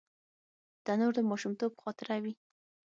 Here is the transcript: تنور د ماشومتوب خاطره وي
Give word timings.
تنور 0.85 1.13
د 1.15 1.19
ماشومتوب 1.29 1.71
خاطره 1.83 2.15
وي 2.23 2.33